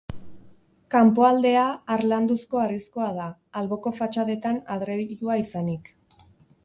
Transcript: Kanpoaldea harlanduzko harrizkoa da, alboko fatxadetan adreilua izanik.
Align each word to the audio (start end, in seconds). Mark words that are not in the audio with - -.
Kanpoaldea 0.93 1.65
harlanduzko 1.95 2.61
harrizkoa 2.63 3.11
da, 3.21 3.27
alboko 3.61 3.93
fatxadetan 4.01 4.59
adreilua 4.77 5.37
izanik. 5.47 5.93